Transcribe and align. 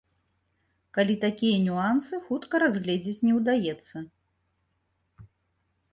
Калі 0.97 1.15
такія 1.25 1.57
нюансы 1.67 2.13
хутка 2.29 2.55
разгледзець 2.65 3.15
не 3.27 3.33
ўдаецца. 3.37 4.05